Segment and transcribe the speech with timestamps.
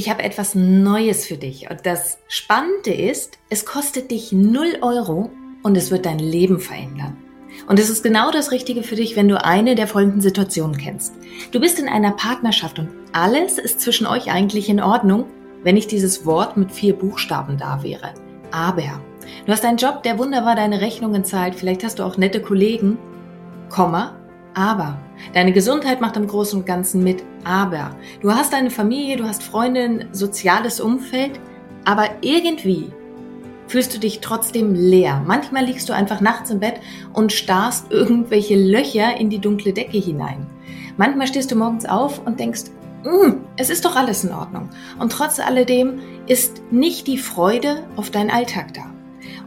[0.00, 1.68] Ich habe etwas Neues für dich.
[1.68, 5.30] Und das Spannende ist, es kostet dich 0 Euro
[5.62, 7.18] und es wird dein Leben verändern.
[7.68, 11.12] Und es ist genau das Richtige für dich, wenn du eine der folgenden Situationen kennst.
[11.52, 15.26] Du bist in einer Partnerschaft und alles ist zwischen euch eigentlich in Ordnung,
[15.64, 18.14] wenn nicht dieses Wort mit vier Buchstaben da wäre.
[18.52, 19.02] Aber.
[19.44, 21.54] Du hast einen Job, der wunderbar deine Rechnungen zahlt.
[21.54, 22.96] Vielleicht hast du auch nette Kollegen.
[23.68, 24.16] Komma.
[24.54, 24.98] Aber.
[25.34, 27.22] Deine Gesundheit macht im Großen und Ganzen mit.
[27.44, 27.96] Aber.
[28.20, 31.40] Du hast eine Familie, du hast Freunde, ein soziales Umfeld.
[31.84, 32.92] Aber irgendwie
[33.66, 35.22] fühlst du dich trotzdem leer.
[35.26, 36.80] Manchmal liegst du einfach nachts im Bett
[37.12, 40.46] und starrst irgendwelche Löcher in die dunkle Decke hinein.
[40.96, 42.64] Manchmal stehst du morgens auf und denkst,
[43.04, 44.70] mm, es ist doch alles in Ordnung.
[44.98, 48.92] Und trotz alledem ist nicht die Freude auf deinen Alltag da.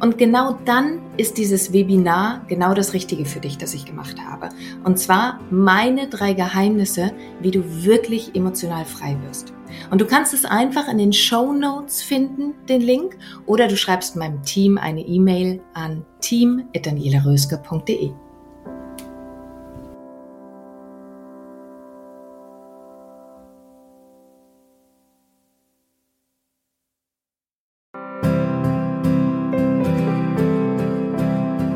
[0.03, 4.49] Und genau dann ist dieses Webinar genau das Richtige für dich, das ich gemacht habe.
[4.83, 9.53] Und zwar meine drei Geheimnisse, wie du wirklich emotional frei wirst.
[9.91, 14.17] Und du kannst es einfach in den Show Notes finden, den Link, oder du schreibst
[14.17, 18.11] meinem Team eine E-Mail an team.danielaröske.de.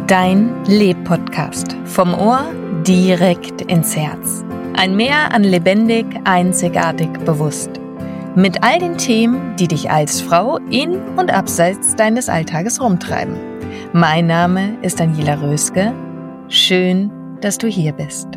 [0.08, 1.76] Dein Leb-Podcast.
[1.84, 2.50] Vom Ohr
[2.84, 4.46] direkt ins Herz.
[4.74, 7.72] Ein Meer an lebendig, einzigartig, bewusst.
[8.34, 13.36] Mit all den Themen, die dich als Frau in und abseits deines Alltages rumtreiben.
[13.92, 15.94] Mein Name ist Daniela Röske.
[16.48, 17.12] Schön,
[17.42, 18.30] dass du hier bist.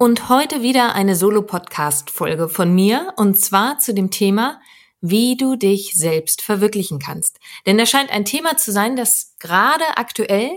[0.00, 4.58] Und heute wieder eine Solo-Podcast-Folge von mir und zwar zu dem Thema
[5.06, 7.38] wie du dich selbst verwirklichen kannst.
[7.66, 10.50] Denn das scheint ein Thema zu sein, das gerade aktuell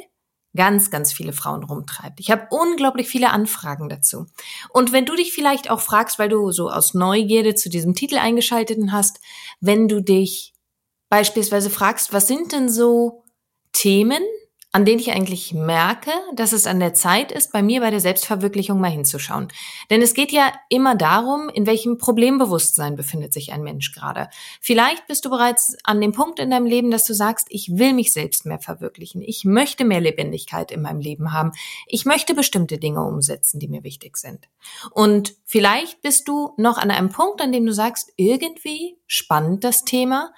[0.55, 2.21] ganz, ganz viele Frauen rumtreibt.
[2.21, 4.25] Ich habe unglaublich viele Anfragen dazu.
[4.69, 8.15] Und wenn du dich vielleicht auch fragst, weil du so aus Neugierde zu diesem Titel
[8.15, 9.19] eingeschaltet hast,
[9.59, 10.53] wenn du dich
[11.09, 13.25] beispielsweise fragst, was sind denn so
[13.73, 14.23] Themen,
[14.77, 17.99] an denen ich eigentlich merke, dass es an der Zeit ist, bei mir bei der
[17.99, 19.47] Selbstverwirklichung mal hinzuschauen.
[19.89, 24.29] Denn es geht ja immer darum, in welchem Problembewusstsein befindet sich ein Mensch gerade.
[24.61, 27.93] Vielleicht bist du bereits an dem Punkt in deinem Leben, dass du sagst, ich will
[27.93, 29.23] mich selbst mehr verwirklichen.
[29.23, 31.53] Ich möchte mehr Lebendigkeit in meinem Leben haben.
[31.87, 34.47] Ich möchte bestimmte Dinge umsetzen, die mir wichtig sind.
[34.91, 39.85] Und vielleicht bist du noch an einem Punkt, an dem du sagst, irgendwie spannend das
[39.85, 40.29] Thema,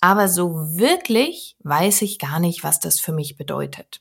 [0.00, 4.00] aber so wirklich weiß ich gar nicht, was das für mich bedeutet.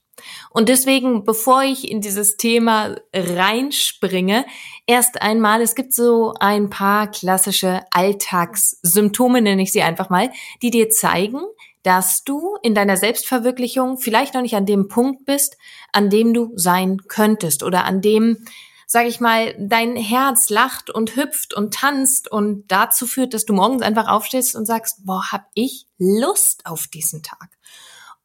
[0.50, 4.46] Und deswegen, bevor ich in dieses Thema reinspringe,
[4.88, 10.72] erst einmal, es gibt so ein paar klassische Alltagssymptome, nenne ich sie einfach mal, die
[10.72, 11.42] dir zeigen,
[11.84, 15.58] dass du in deiner Selbstverwirklichung vielleicht noch nicht an dem Punkt bist,
[15.92, 18.46] an dem du sein könntest oder an dem
[18.88, 23.53] sag ich mal, dein Herz lacht und hüpft und tanzt und dazu führt, dass du
[23.53, 27.55] morgens einfach aufstehst und sagst, boah, hab ich Lust auf diesen Tag.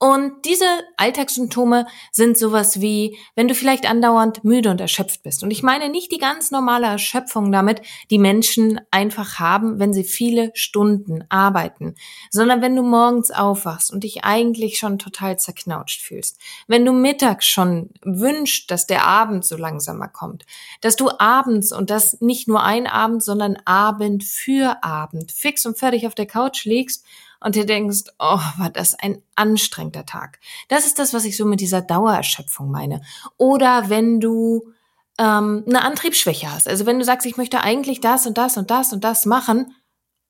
[0.03, 0.65] Und diese
[0.97, 5.43] Alltagssymptome sind sowas wie, wenn du vielleicht andauernd müde und erschöpft bist.
[5.43, 10.05] Und ich meine nicht die ganz normale Erschöpfung damit, die Menschen einfach haben, wenn sie
[10.05, 11.97] viele Stunden arbeiten,
[12.31, 16.39] sondern wenn du morgens aufwachst und dich eigentlich schon total zerknautscht fühlst.
[16.67, 20.47] Wenn du mittags schon wünschst, dass der Abend so langsamer kommt.
[20.81, 25.79] Dass du abends und das nicht nur ein Abend, sondern Abend für Abend fix und
[25.79, 27.05] fertig auf der Couch liegst
[27.41, 30.39] und dir denkst, oh, war das ein anstrengender Tag.
[30.69, 33.03] Das ist das, was ich so mit dieser Dauererschöpfung meine.
[33.37, 34.73] Oder wenn du
[35.19, 36.69] ähm, eine Antriebsschwäche hast.
[36.69, 39.75] Also wenn du sagst, ich möchte eigentlich das und das und das und das machen,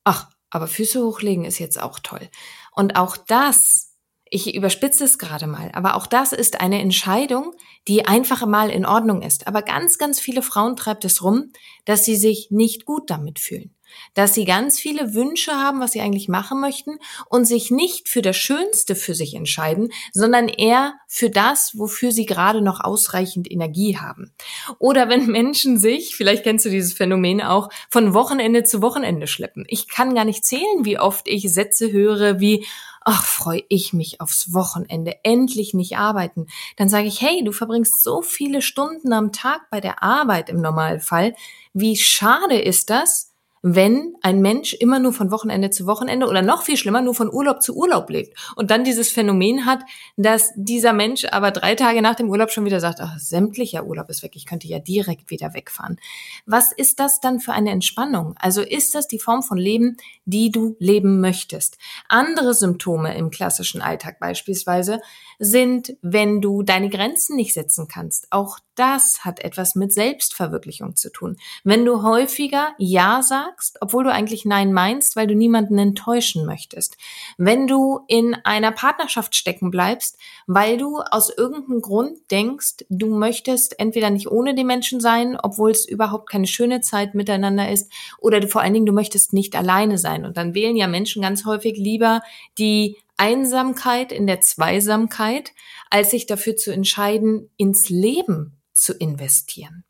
[0.03, 2.29] ach, aber Füße hochlegen ist jetzt auch toll.
[2.73, 3.90] Und auch das,
[4.33, 7.53] ich überspitze es gerade mal, aber auch das ist eine Entscheidung,
[7.89, 9.45] die einfach mal in Ordnung ist.
[9.45, 11.51] Aber ganz, ganz viele Frauen treibt es rum,
[11.83, 13.75] dass sie sich nicht gut damit fühlen
[14.13, 16.97] dass sie ganz viele Wünsche haben, was sie eigentlich machen möchten
[17.29, 22.25] und sich nicht für das Schönste für sich entscheiden, sondern eher für das, wofür sie
[22.25, 24.33] gerade noch ausreichend Energie haben.
[24.79, 29.65] Oder wenn Menschen sich, vielleicht kennst du dieses Phänomen auch, von Wochenende zu Wochenende schleppen.
[29.67, 32.65] Ich kann gar nicht zählen, wie oft ich Sätze höre wie,
[33.03, 36.47] ach, freue ich mich aufs Wochenende, endlich nicht arbeiten.
[36.77, 40.61] Dann sage ich, hey, du verbringst so viele Stunden am Tag bei der Arbeit im
[40.61, 41.33] Normalfall.
[41.73, 43.30] Wie schade ist das,
[43.63, 47.31] wenn ein Mensch immer nur von Wochenende zu Wochenende oder noch viel schlimmer nur von
[47.31, 49.81] Urlaub zu Urlaub lebt und dann dieses Phänomen hat,
[50.17, 54.09] dass dieser Mensch aber drei Tage nach dem Urlaub schon wieder sagt, ach, sämtlicher Urlaub
[54.09, 55.99] ist weg, ich könnte ja direkt wieder wegfahren.
[56.45, 58.35] Was ist das dann für eine Entspannung?
[58.39, 61.77] Also ist das die Form von Leben, die du leben möchtest?
[62.09, 65.01] Andere Symptome im klassischen Alltag beispielsweise
[65.43, 68.27] sind, wenn du deine Grenzen nicht setzen kannst.
[68.29, 71.35] Auch das hat etwas mit Selbstverwirklichung zu tun.
[71.63, 76.95] Wenn du häufiger Ja sagst, obwohl du eigentlich Nein meinst, weil du niemanden enttäuschen möchtest.
[77.39, 83.79] Wenn du in einer Partnerschaft stecken bleibst, weil du aus irgendeinem Grund denkst, du möchtest
[83.79, 88.39] entweder nicht ohne die Menschen sein, obwohl es überhaupt keine schöne Zeit miteinander ist, oder
[88.41, 90.23] du vor allen Dingen, du möchtest nicht alleine sein.
[90.23, 92.21] Und dann wählen ja Menschen ganz häufig lieber
[92.59, 95.51] die Einsamkeit in der Zweisamkeit,
[95.91, 99.83] als sich dafür zu entscheiden, ins Leben zu investieren.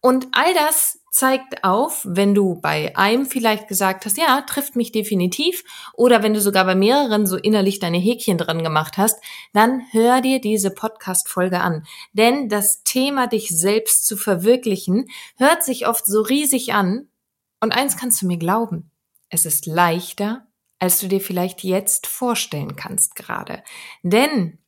[0.00, 4.92] Und all das zeigt auf, wenn du bei einem vielleicht gesagt hast, ja, trifft mich
[4.92, 5.62] definitiv,
[5.92, 9.22] oder wenn du sogar bei mehreren so innerlich deine Häkchen dran gemacht hast,
[9.52, 11.86] dann hör dir diese Podcast-Folge an.
[12.14, 17.08] Denn das Thema, dich selbst zu verwirklichen, hört sich oft so riesig an.
[17.60, 18.90] Und eins kannst du mir glauben,
[19.28, 20.46] es ist leichter,
[20.84, 23.62] als du dir vielleicht jetzt vorstellen kannst gerade.
[24.02, 24.58] Denn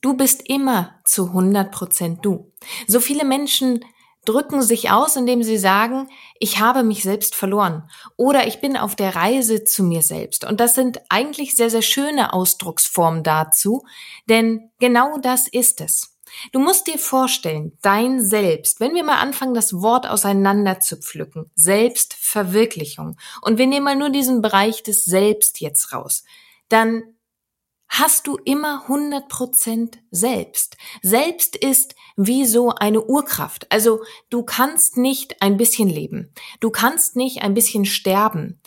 [0.00, 2.52] du bist immer zu 100 Prozent du.
[2.86, 3.84] So viele Menschen
[4.24, 6.08] drücken sich aus, indem sie sagen,
[6.38, 10.44] ich habe mich selbst verloren oder ich bin auf der Reise zu mir selbst.
[10.44, 13.84] Und das sind eigentlich sehr, sehr schöne Ausdrucksformen dazu,
[14.28, 16.09] denn genau das ist es.
[16.52, 21.50] Du musst dir vorstellen, dein Selbst, wenn wir mal anfangen, das Wort auseinander zu pflücken,
[21.54, 26.24] Selbstverwirklichung, und wir nehmen mal nur diesen Bereich des Selbst jetzt raus,
[26.68, 27.02] dann
[27.90, 30.76] hast du immer 100% selbst.
[31.02, 33.66] Selbst ist wie so eine Urkraft.
[33.70, 36.32] Also du kannst nicht ein bisschen leben.
[36.60, 38.60] Du kannst nicht ein bisschen sterben.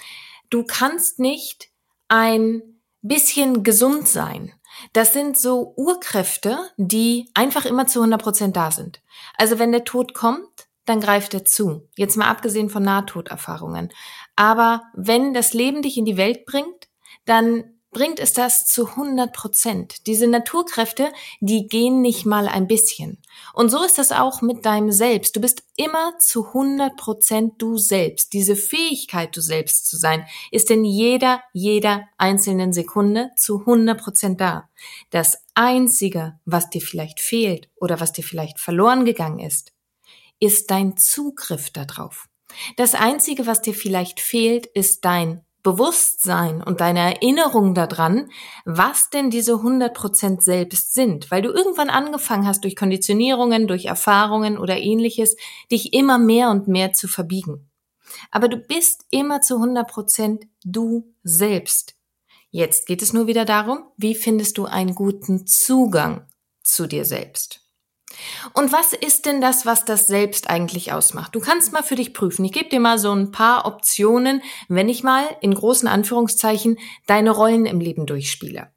[0.49, 1.69] Du kannst nicht
[2.09, 2.61] ein
[3.01, 4.53] bisschen gesund sein.
[4.93, 9.01] Das sind so Urkräfte, die einfach immer zu 100 Prozent da sind.
[9.37, 11.87] Also wenn der Tod kommt, dann greift er zu.
[11.95, 13.89] Jetzt mal abgesehen von Nahtoderfahrungen.
[14.35, 16.89] Aber wenn das Leben dich in die Welt bringt,
[17.25, 20.07] dann bringt es das zu 100 Prozent.
[20.07, 23.19] Diese Naturkräfte, die gehen nicht mal ein bisschen.
[23.53, 25.35] Und so ist das auch mit deinem Selbst.
[25.35, 28.33] Du bist immer zu 100 Prozent du selbst.
[28.33, 34.41] Diese Fähigkeit, du selbst zu sein, ist in jeder, jeder einzelnen Sekunde zu 100 Prozent
[34.41, 34.69] da.
[35.09, 39.71] Das Einzige, was dir vielleicht fehlt oder was dir vielleicht verloren gegangen ist,
[40.39, 42.27] ist dein Zugriff darauf.
[42.75, 48.29] Das Einzige, was dir vielleicht fehlt, ist dein Bewusstsein und deine Erinnerung daran,
[48.65, 54.57] was denn diese 100% selbst sind, weil du irgendwann angefangen hast, durch Konditionierungen, durch Erfahrungen
[54.57, 55.37] oder ähnliches,
[55.71, 57.69] dich immer mehr und mehr zu verbiegen.
[58.29, 61.95] Aber du bist immer zu 100% du selbst.
[62.51, 66.27] Jetzt geht es nur wieder darum, wie findest du einen guten Zugang
[66.61, 67.62] zu dir selbst.
[68.53, 71.35] Und was ist denn das, was das selbst eigentlich ausmacht?
[71.35, 72.45] Du kannst mal für dich prüfen.
[72.45, 76.77] Ich gebe dir mal so ein paar Optionen, wenn ich mal in großen Anführungszeichen
[77.07, 78.71] deine Rollen im Leben durchspiele.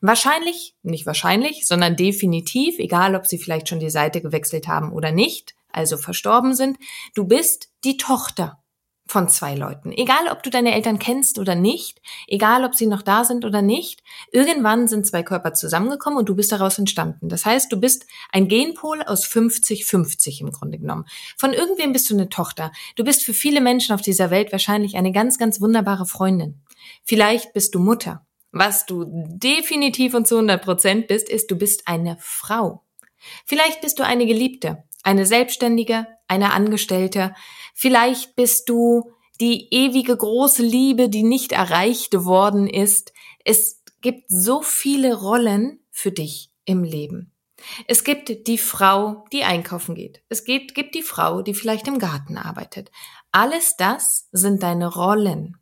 [0.00, 5.12] Wahrscheinlich, nicht wahrscheinlich, sondern definitiv, egal ob sie vielleicht schon die Seite gewechselt haben oder
[5.12, 6.78] nicht, also verstorben sind,
[7.14, 8.62] du bist die Tochter
[9.08, 9.90] von zwei Leuten.
[9.90, 13.62] Egal, ob du deine Eltern kennst oder nicht, egal, ob sie noch da sind oder
[13.62, 17.30] nicht, irgendwann sind zwei Körper zusammengekommen und du bist daraus entstanden.
[17.30, 21.06] Das heißt, du bist ein Genpol aus 50-50 im Grunde genommen.
[21.38, 22.70] Von irgendwem bist du eine Tochter.
[22.96, 26.60] Du bist für viele Menschen auf dieser Welt wahrscheinlich eine ganz, ganz wunderbare Freundin.
[27.02, 28.26] Vielleicht bist du Mutter.
[28.52, 32.84] Was du definitiv und zu 100 Prozent bist, ist, du bist eine Frau.
[33.46, 37.34] Vielleicht bist du eine Geliebte, eine Selbstständige, eine Angestellte,
[37.80, 43.12] Vielleicht bist du die ewige große Liebe, die nicht erreicht worden ist.
[43.44, 47.30] Es gibt so viele Rollen für dich im Leben.
[47.86, 50.22] Es gibt die Frau, die einkaufen geht.
[50.28, 52.90] Es gibt, gibt die Frau, die vielleicht im Garten arbeitet.
[53.30, 55.57] Alles das sind deine Rollen.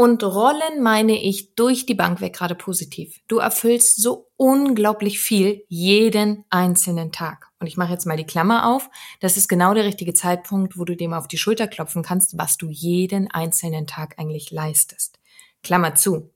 [0.00, 3.20] Und Rollen meine ich durch die Bank weg gerade positiv.
[3.28, 7.50] Du erfüllst so unglaublich viel jeden einzelnen Tag.
[7.58, 8.88] Und ich mache jetzt mal die Klammer auf.
[9.20, 12.56] Das ist genau der richtige Zeitpunkt, wo du mal auf die Schulter klopfen kannst, was
[12.56, 15.18] du jeden einzelnen Tag eigentlich leistest.
[15.62, 16.32] Klammer zu.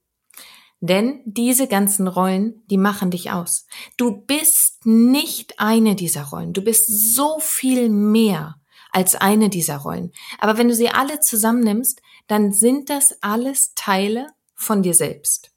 [0.80, 3.66] Denn diese ganzen Rollen, die machen dich aus.
[3.96, 6.52] Du bist nicht eine dieser Rollen.
[6.52, 8.56] Du bist so viel mehr
[8.94, 10.12] als eine dieser Rollen.
[10.38, 15.50] Aber wenn du sie alle zusammennimmst, dann sind das alles Teile von dir selbst.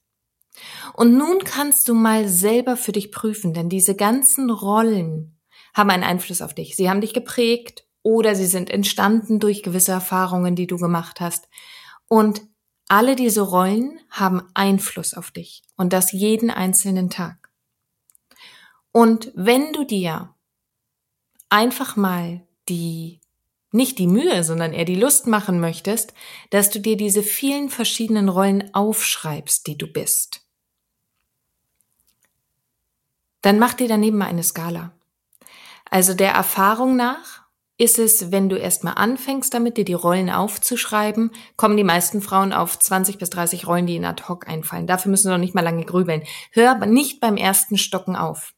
[0.93, 5.39] Und nun kannst du mal selber für dich prüfen, denn diese ganzen Rollen
[5.73, 6.75] haben einen Einfluss auf dich.
[6.75, 11.47] Sie haben dich geprägt oder sie sind entstanden durch gewisse Erfahrungen, die du gemacht hast.
[12.07, 12.41] Und
[12.87, 17.51] alle diese Rollen haben Einfluss auf dich und das jeden einzelnen Tag.
[18.91, 20.33] Und wenn du dir
[21.49, 23.16] einfach mal die
[23.71, 26.13] nicht die Mühe, sondern eher die Lust machen möchtest,
[26.49, 30.41] dass du dir diese vielen verschiedenen Rollen aufschreibst, die du bist.
[33.41, 34.93] Dann mach dir daneben mal eine Skala.
[35.89, 37.47] Also der Erfahrung nach
[37.77, 42.51] ist es, wenn du erstmal anfängst damit, dir die Rollen aufzuschreiben, kommen die meisten Frauen
[42.51, 44.87] auf 20 bis 30 Rollen, die in ad hoc einfallen.
[44.87, 46.23] Dafür müssen sie noch nicht mal lange grübeln.
[46.51, 48.53] Hör nicht beim ersten Stocken auf.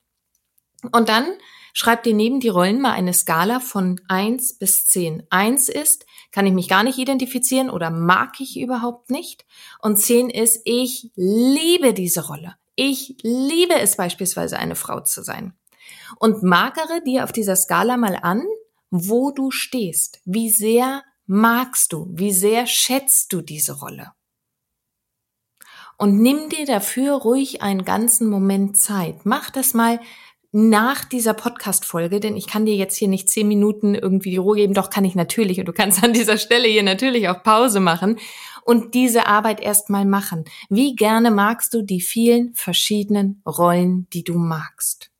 [0.94, 1.26] Und dann
[1.74, 5.24] schreib dir neben die Rollen mal eine Skala von 1 bis 10.
[5.30, 9.46] 1 ist, kann ich mich gar nicht identifizieren oder mag ich überhaupt nicht.
[9.82, 12.56] Und 10 ist, ich liebe diese Rolle.
[12.76, 15.54] Ich liebe es beispielsweise, eine Frau zu sein.
[16.18, 18.46] Und markere dir auf dieser Skala mal an,
[18.90, 20.22] wo du stehst.
[20.26, 22.08] Wie sehr magst du?
[22.12, 24.14] Wie sehr schätzt du diese Rolle?
[25.98, 29.26] Und nimm dir dafür ruhig einen ganzen Moment Zeit.
[29.26, 30.00] Mach das mal
[30.52, 34.58] nach dieser Podcast-Folge, denn ich kann dir jetzt hier nicht zehn Minuten irgendwie die Ruhe
[34.58, 37.80] geben, doch kann ich natürlich und du kannst an dieser Stelle hier natürlich auch Pause
[37.80, 38.18] machen
[38.64, 40.46] und diese Arbeit erstmal machen.
[40.70, 45.12] Wie gerne magst du die vielen verschiedenen Rollen, die du magst?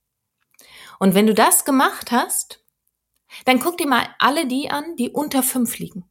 [1.00, 2.64] Und wenn du das gemacht hast,
[3.46, 6.06] dann guck dir mal alle die an, die unter fünf liegen.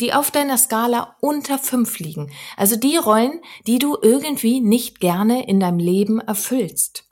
[0.00, 2.32] Die auf deiner Skala unter fünf liegen.
[2.56, 7.09] Also die Rollen, die du irgendwie nicht gerne in deinem Leben erfüllst.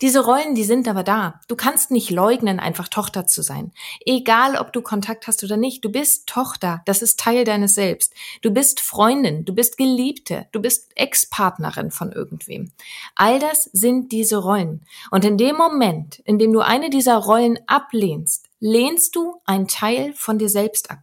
[0.00, 1.40] Diese Rollen, die sind aber da.
[1.48, 3.72] Du kannst nicht leugnen, einfach Tochter zu sein.
[4.04, 6.82] Egal, ob du Kontakt hast oder nicht, du bist Tochter.
[6.86, 8.14] Das ist Teil deines Selbst.
[8.42, 12.72] Du bist Freundin, du bist Geliebte, du bist Ex-Partnerin von irgendwem.
[13.14, 14.86] All das sind diese Rollen.
[15.10, 20.12] Und in dem Moment, in dem du eine dieser Rollen ablehnst, lehnst du einen Teil
[20.14, 21.00] von dir selbst ab.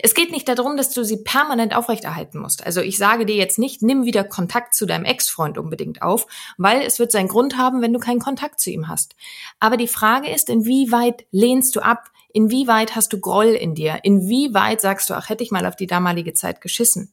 [0.00, 2.64] Es geht nicht darum, dass du sie permanent aufrechterhalten musst.
[2.64, 6.26] Also ich sage dir jetzt nicht, nimm wieder Kontakt zu deinem Ex-Freund unbedingt auf,
[6.58, 9.14] weil es wird seinen Grund haben, wenn du keinen Kontakt zu ihm hast.
[9.60, 12.10] Aber die Frage ist, inwieweit lehnst du ab?
[12.32, 14.00] Inwieweit hast du Groll in dir?
[14.02, 17.12] Inwieweit sagst du, ach, hätte ich mal auf die damalige Zeit geschissen?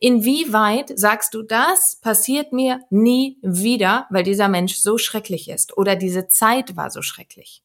[0.00, 5.94] Inwieweit sagst du, das passiert mir nie wieder, weil dieser Mensch so schrecklich ist oder
[5.94, 7.62] diese Zeit war so schrecklich?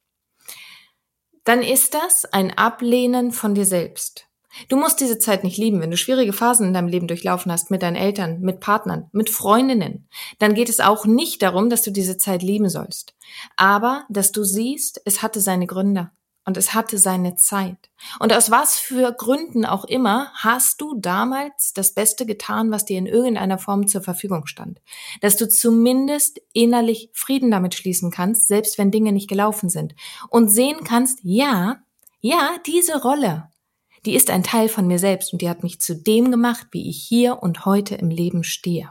[1.43, 4.27] Dann ist das ein Ablehnen von dir selbst.
[4.69, 5.81] Du musst diese Zeit nicht lieben.
[5.81, 9.29] Wenn du schwierige Phasen in deinem Leben durchlaufen hast, mit deinen Eltern, mit Partnern, mit
[9.29, 10.07] Freundinnen,
[10.39, 13.15] dann geht es auch nicht darum, dass du diese Zeit lieben sollst.
[13.55, 16.11] Aber, dass du siehst, es hatte seine Gründe
[16.45, 17.89] und es hatte seine Zeit.
[18.19, 22.97] Und aus was für Gründen auch immer hast du damals das Beste getan, was dir
[22.97, 24.81] in irgendeiner Form zur Verfügung stand.
[25.21, 29.95] Dass du zumindest innerlich Frieden damit schließen kannst, selbst wenn Dinge nicht gelaufen sind.
[30.29, 31.83] Und sehen kannst, ja,
[32.21, 33.50] ja, diese Rolle,
[34.05, 36.89] die ist ein Teil von mir selbst und die hat mich zu dem gemacht, wie
[36.89, 38.89] ich hier und heute im Leben stehe.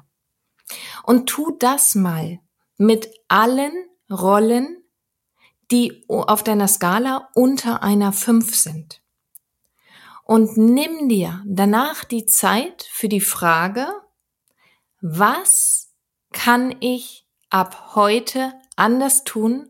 [1.02, 2.38] Und tu das mal
[2.76, 3.72] mit allen
[4.10, 4.82] Rollen,
[5.70, 9.02] die auf deiner Skala unter einer 5 sind.
[10.24, 13.86] Und nimm dir danach die Zeit für die Frage,
[15.00, 15.92] was
[16.32, 19.68] kann ich ab heute anders tun,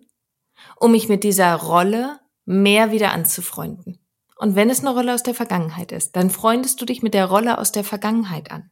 [0.76, 3.99] um mich mit dieser Rolle mehr wieder anzufreunden?
[4.40, 7.26] Und wenn es eine Rolle aus der Vergangenheit ist, dann freundest du dich mit der
[7.26, 8.70] Rolle aus der Vergangenheit an.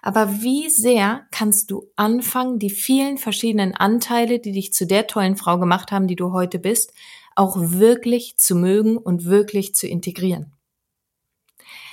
[0.00, 5.36] Aber wie sehr kannst du anfangen, die vielen verschiedenen Anteile, die dich zu der tollen
[5.36, 6.94] Frau gemacht haben, die du heute bist,
[7.34, 10.54] auch wirklich zu mögen und wirklich zu integrieren?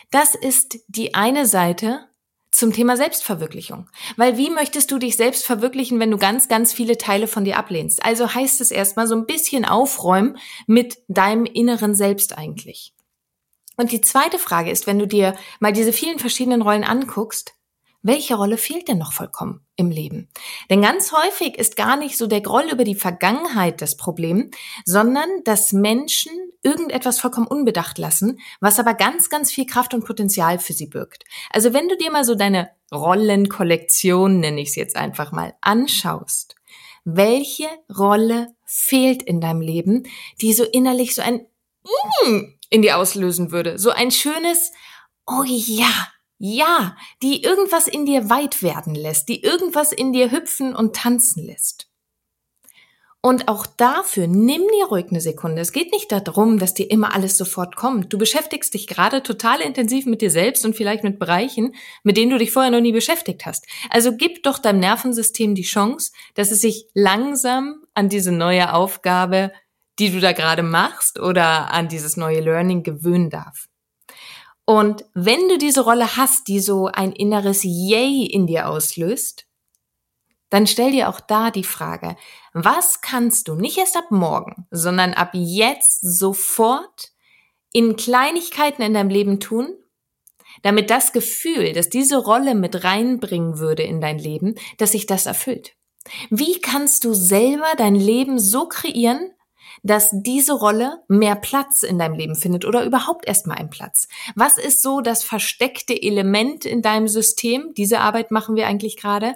[0.10, 2.08] Das ist die eine Seite
[2.64, 3.90] zum Thema Selbstverwirklichung.
[4.16, 7.58] Weil wie möchtest du dich selbst verwirklichen, wenn du ganz, ganz viele Teile von dir
[7.58, 8.06] ablehnst?
[8.06, 12.94] Also heißt es erstmal so ein bisschen aufräumen mit deinem inneren Selbst eigentlich.
[13.76, 17.54] Und die zweite Frage ist, wenn du dir mal diese vielen verschiedenen Rollen anguckst,
[18.04, 20.30] welche Rolle fehlt denn noch vollkommen im Leben?
[20.70, 24.52] Denn ganz häufig ist gar nicht so der Groll über die Vergangenheit das Problem,
[24.86, 26.32] sondern dass Menschen
[26.62, 31.24] irgendetwas vollkommen unbedacht lassen, was aber ganz, ganz viel Kraft und Potenzial für sie birgt.
[31.50, 36.56] Also wenn du dir mal so deine Rollenkollektion, nenne ich es jetzt einfach mal, anschaust,
[37.06, 37.68] welche
[37.98, 40.04] Rolle fehlt in deinem Leben,
[40.42, 41.46] die so innerlich so ein
[41.84, 43.78] mm in dir auslösen würde?
[43.78, 44.72] So ein schönes,
[45.28, 46.08] oh ja,
[46.46, 51.42] ja, die irgendwas in dir weit werden lässt, die irgendwas in dir hüpfen und tanzen
[51.46, 51.88] lässt.
[53.22, 55.62] Und auch dafür nimm dir ruhig eine Sekunde.
[55.62, 58.12] Es geht nicht darum, dass dir immer alles sofort kommt.
[58.12, 62.32] Du beschäftigst dich gerade total intensiv mit dir selbst und vielleicht mit Bereichen, mit denen
[62.32, 63.66] du dich vorher noch nie beschäftigt hast.
[63.90, 69.54] Also gib doch deinem Nervensystem die Chance, dass es sich langsam an diese neue Aufgabe,
[69.98, 73.70] die du da gerade machst oder an dieses neue Learning gewöhnen darf.
[74.66, 79.46] Und wenn du diese Rolle hast, die so ein inneres Yay in dir auslöst,
[80.50, 82.16] dann stell dir auch da die Frage,
[82.54, 87.12] was kannst du nicht erst ab morgen, sondern ab jetzt sofort
[87.72, 89.76] in Kleinigkeiten in deinem Leben tun,
[90.62, 95.26] damit das Gefühl, dass diese Rolle mit reinbringen würde in dein Leben, dass sich das
[95.26, 95.76] erfüllt?
[96.30, 99.32] Wie kannst du selber dein Leben so kreieren,
[99.82, 104.08] dass diese Rolle mehr Platz in deinem Leben findet oder überhaupt erstmal einen Platz?
[104.36, 107.74] Was ist so das versteckte Element in deinem System?
[107.76, 109.34] Diese Arbeit machen wir eigentlich gerade,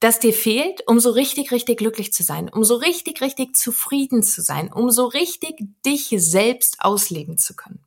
[0.00, 4.22] das dir fehlt, um so richtig, richtig glücklich zu sein, um so richtig, richtig zufrieden
[4.22, 7.84] zu sein, um so richtig dich selbst ausleben zu können.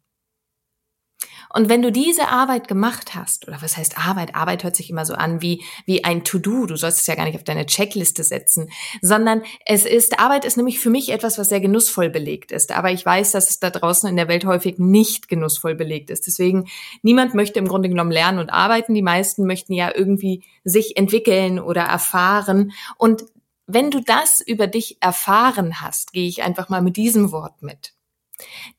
[1.54, 4.36] Und wenn du diese Arbeit gemacht hast, oder was heißt Arbeit?
[4.36, 6.66] Arbeit hört sich immer so an wie, wie ein To-Do.
[6.66, 10.58] Du sollst es ja gar nicht auf deine Checkliste setzen, sondern es ist, Arbeit ist
[10.58, 12.72] nämlich für mich etwas, was sehr genussvoll belegt ist.
[12.72, 16.26] Aber ich weiß, dass es da draußen in der Welt häufig nicht genussvoll belegt ist.
[16.26, 16.68] Deswegen,
[17.04, 18.96] niemand möchte im Grunde genommen lernen und arbeiten.
[18.96, 22.72] Die meisten möchten ja irgendwie sich entwickeln oder erfahren.
[22.98, 23.26] Und
[23.68, 27.94] wenn du das über dich erfahren hast, gehe ich einfach mal mit diesem Wort mit,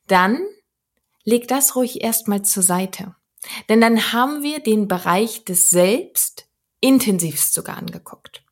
[0.07, 0.39] dann
[1.25, 3.15] leg das ruhig erstmal zur Seite.
[3.69, 6.47] Denn dann haben wir den Bereich des Selbst
[6.79, 8.43] intensivst sogar angeguckt.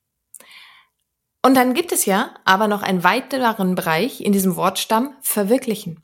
[1.45, 6.03] Und dann gibt es ja aber noch einen weiteren Bereich in diesem Wortstamm verwirklichen.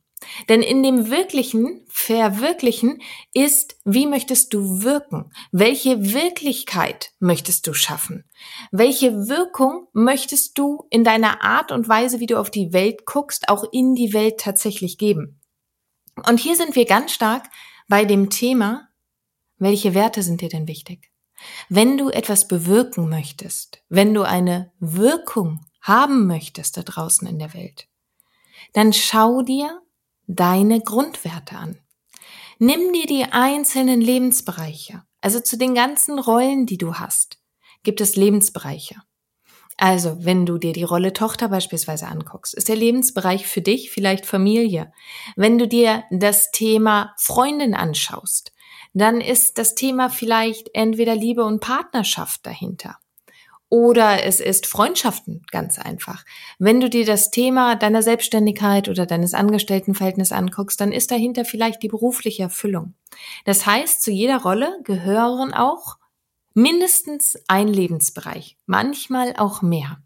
[0.50, 3.02] Denn in dem Wirklichen, Verwirklichen
[3.34, 5.32] ist, wie möchtest du wirken?
[5.54, 8.26] Welche Wirklichkeit möchtest du schaffen?
[8.72, 13.48] Welche Wirkung möchtest du in deiner Art und Weise, wie du auf die Welt guckst,
[13.48, 15.39] auch in die Welt tatsächlich geben?
[16.28, 17.50] Und hier sind wir ganz stark
[17.88, 18.90] bei dem Thema,
[19.58, 21.12] welche Werte sind dir denn wichtig?
[21.70, 27.54] Wenn du etwas bewirken möchtest, wenn du eine Wirkung haben möchtest da draußen in der
[27.54, 27.88] Welt,
[28.74, 29.82] dann schau dir
[30.28, 31.78] deine Grundwerte an.
[32.60, 37.40] Nimm dir die einzelnen Lebensbereiche, also zu den ganzen Rollen, die du hast,
[37.84, 38.96] gibt es Lebensbereiche.
[39.82, 44.26] Also, wenn du dir die Rolle Tochter beispielsweise anguckst, ist der Lebensbereich für dich vielleicht
[44.26, 44.92] Familie.
[45.38, 48.52] Wenn du dir das Thema Freundin anschaust,
[48.94, 52.98] dann ist das Thema vielleicht entweder Liebe und Partnerschaft dahinter.
[53.70, 56.26] Oder es ist Freundschaften, ganz einfach.
[56.58, 61.84] Wenn du dir das Thema deiner Selbstständigkeit oder deines Angestelltenverhältnisses anguckst, dann ist dahinter vielleicht
[61.84, 62.96] die berufliche Erfüllung.
[63.46, 65.99] Das heißt, zu jeder Rolle gehören auch
[66.60, 70.02] mindestens ein Lebensbereich, manchmal auch mehr.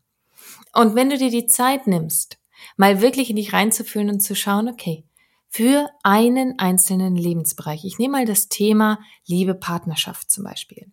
[0.74, 2.38] Und wenn du dir die Zeit nimmst,
[2.78, 5.04] mal wirklich in dich reinzufühlen und zu schauen, okay,
[5.50, 7.86] für einen einzelnen Lebensbereich.
[7.86, 10.92] Ich nehme mal das Thema Liebe, Partnerschaft zum Beispiel.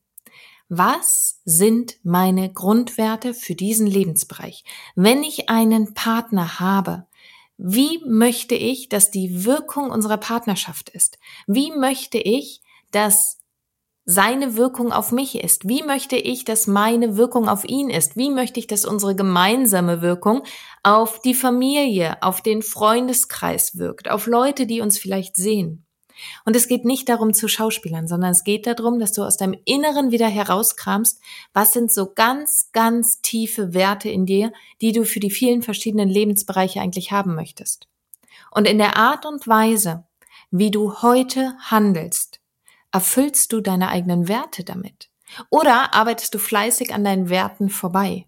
[0.69, 4.65] Was sind meine Grundwerte für diesen Lebensbereich?
[4.95, 7.07] Wenn ich einen Partner habe,
[7.57, 11.19] wie möchte ich, dass die Wirkung unserer Partnerschaft ist?
[11.47, 13.40] Wie möchte ich, dass
[14.05, 15.69] seine Wirkung auf mich ist?
[15.69, 18.17] Wie möchte ich, dass meine Wirkung auf ihn ist?
[18.17, 20.43] Wie möchte ich, dass unsere gemeinsame Wirkung
[20.83, 25.87] auf die Familie, auf den Freundeskreis wirkt, auf Leute, die uns vielleicht sehen?
[26.45, 29.59] Und es geht nicht darum zu Schauspielern, sondern es geht darum, dass du aus deinem
[29.65, 31.21] Inneren wieder herauskramst,
[31.53, 36.09] was sind so ganz, ganz tiefe Werte in dir, die du für die vielen verschiedenen
[36.09, 37.89] Lebensbereiche eigentlich haben möchtest.
[38.51, 40.05] Und in der Art und Weise,
[40.51, 42.40] wie du heute handelst,
[42.93, 45.11] Erfüllst du deine eigenen Werte damit?
[45.49, 48.27] Oder arbeitest du fleißig an deinen Werten vorbei?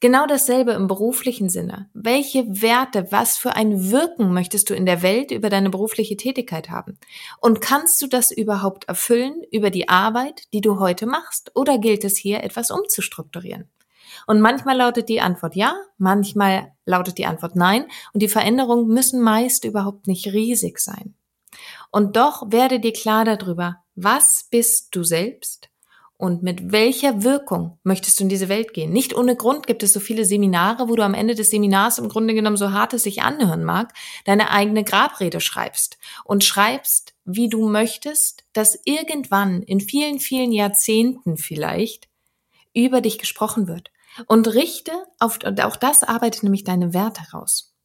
[0.00, 1.90] Genau dasselbe im beruflichen Sinne.
[1.92, 6.70] Welche Werte, was für ein Wirken möchtest du in der Welt über deine berufliche Tätigkeit
[6.70, 6.98] haben?
[7.40, 11.50] Und kannst du das überhaupt erfüllen über die Arbeit, die du heute machst?
[11.56, 13.68] Oder gilt es hier etwas umzustrukturieren?
[14.28, 17.86] Und manchmal lautet die Antwort ja, manchmal lautet die Antwort nein.
[18.12, 21.14] Und die Veränderungen müssen meist überhaupt nicht riesig sein.
[21.90, 25.70] Und doch werde dir klar darüber, was bist du selbst
[26.18, 28.92] und mit welcher Wirkung möchtest du in diese Welt gehen.
[28.92, 32.08] Nicht ohne Grund gibt es so viele Seminare, wo du am Ende des Seminars im
[32.08, 37.48] Grunde genommen so hart es sich anhören mag, deine eigene Grabrede schreibst und schreibst, wie
[37.48, 42.08] du möchtest, dass irgendwann in vielen, vielen Jahrzehnten vielleicht
[42.74, 43.92] über dich gesprochen wird.
[44.26, 47.76] Und richte auf, und auch das arbeitet nämlich deine Werte raus.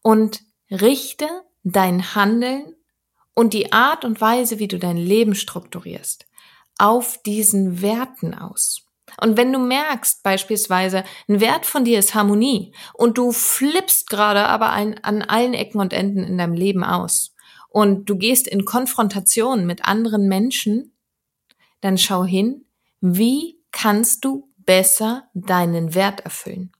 [0.00, 0.40] Und
[0.70, 1.28] richte
[1.64, 2.74] dein Handeln
[3.34, 6.26] und die Art und Weise, wie du dein Leben strukturierst,
[6.78, 8.84] auf diesen Werten aus.
[9.20, 14.46] Und wenn du merkst, beispielsweise, ein Wert von dir ist Harmonie und du flippst gerade
[14.46, 17.34] aber ein, an allen Ecken und Enden in deinem Leben aus
[17.68, 20.96] und du gehst in Konfrontation mit anderen Menschen,
[21.80, 22.64] dann schau hin,
[23.00, 26.72] wie kannst du besser deinen Wert erfüllen?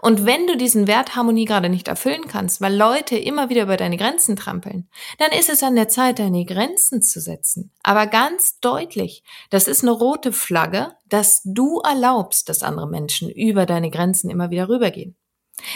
[0.00, 3.76] Und wenn du diesen Wert Harmonie gerade nicht erfüllen kannst, weil Leute immer wieder über
[3.76, 7.72] deine Grenzen trampeln, dann ist es an der Zeit, deine Grenzen zu setzen.
[7.82, 13.66] Aber ganz deutlich, das ist eine rote Flagge, dass du erlaubst, dass andere Menschen über
[13.66, 15.16] deine Grenzen immer wieder rübergehen.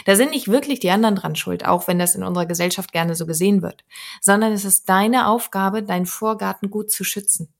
[0.04, 3.14] Da sind nicht wirklich die anderen dran schuld, auch wenn das in unserer Gesellschaft gerne
[3.14, 3.84] so gesehen wird,
[4.20, 7.52] sondern es ist deine Aufgabe, deinen Vorgarten gut zu schützen.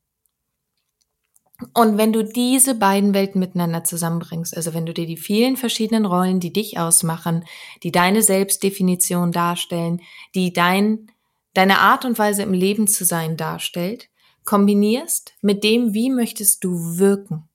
[1.75, 6.07] Und wenn du diese beiden Welten miteinander zusammenbringst, also wenn du dir die vielen verschiedenen
[6.07, 7.45] Rollen, die dich ausmachen,
[7.83, 10.01] die deine Selbstdefinition darstellen,
[10.35, 11.11] die dein,
[11.55, 14.09] deine Art und Weise im Leben zu sein darstellt,
[14.45, 17.49] kombinierst mit dem, wie möchtest du wirken.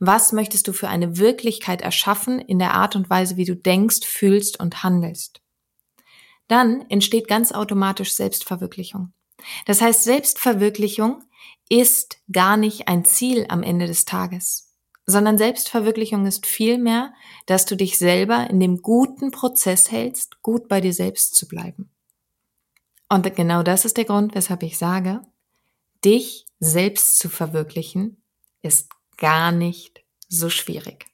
[0.00, 4.04] Was möchtest du für eine Wirklichkeit erschaffen in der Art und Weise, wie du denkst,
[4.04, 5.40] fühlst und handelst?
[6.48, 9.12] Dann entsteht ganz automatisch Selbstverwirklichung.
[9.66, 11.22] Das heißt, Selbstverwirklichung
[11.68, 14.74] ist gar nicht ein Ziel am Ende des Tages,
[15.06, 17.12] sondern Selbstverwirklichung ist vielmehr,
[17.46, 21.90] dass du dich selber in dem guten Prozess hältst, gut bei dir selbst zu bleiben.
[23.08, 25.22] Und genau das ist der Grund, weshalb ich sage,
[26.04, 28.22] dich selbst zu verwirklichen
[28.62, 31.06] ist gar nicht so schwierig.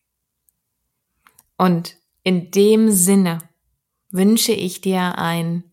[1.57, 3.39] Und in dem Sinne
[4.11, 5.65] wünsche ich dir ein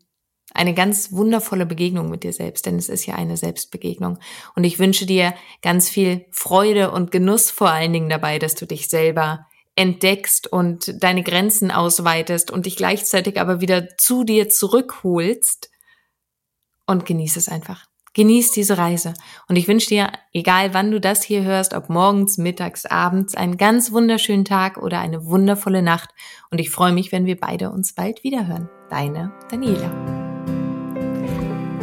[0.53, 4.19] eine ganz wundervolle Begegnung mit dir selbst, denn es ist ja eine Selbstbegegnung.
[4.55, 8.65] Und ich wünsche dir ganz viel Freude und Genuss vor allen Dingen dabei, dass du
[8.65, 15.71] dich selber entdeckst und deine Grenzen ausweitest und dich gleichzeitig aber wieder zu dir zurückholst
[16.85, 17.85] und genieß es einfach.
[18.13, 19.13] Genieß diese Reise.
[19.47, 23.55] Und ich wünsche dir, egal wann du das hier hörst, ob morgens, mittags, abends, einen
[23.55, 26.09] ganz wunderschönen Tag oder eine wundervolle Nacht.
[26.49, 28.69] Und ich freue mich, wenn wir beide uns bald wiederhören.
[28.89, 30.20] Deine Daniela.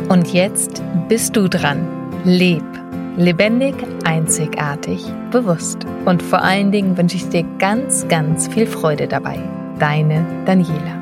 [0.09, 1.87] Und jetzt bist du dran.
[2.25, 2.64] Leb.
[3.16, 5.85] Lebendig, einzigartig, bewusst.
[6.07, 9.38] Und vor allen Dingen wünsche ich dir ganz, ganz viel Freude dabei.
[9.79, 10.97] Deine Daniela.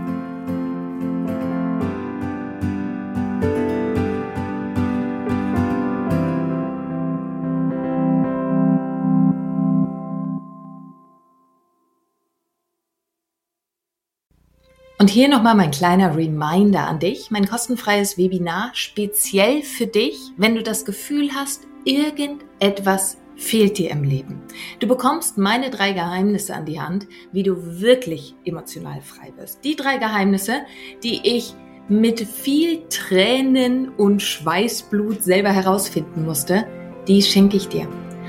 [14.98, 20.54] Und hier nochmal mein kleiner Reminder an dich, mein kostenfreies Webinar speziell für dich, wenn
[20.54, 24.40] du das Gefühl hast, irgendetwas fehlt dir im Leben.
[24.80, 29.62] Du bekommst meine drei Geheimnisse an die Hand, wie du wirklich emotional frei wirst.
[29.64, 30.62] Die drei Geheimnisse,
[31.02, 31.52] die ich
[31.88, 36.66] mit viel Tränen und Schweißblut selber herausfinden musste,
[37.06, 37.87] die schenke ich dir.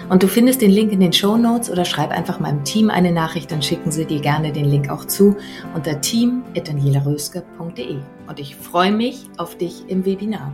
[0.10, 3.12] Und du findest den Link in den Show Notes oder schreib einfach meinem Team eine
[3.12, 5.36] Nachricht, dann schicken sie dir gerne den Link auch zu
[5.76, 7.98] unter team.danielaröske.de.
[8.28, 10.54] Und ich freue mich auf dich im Webinar.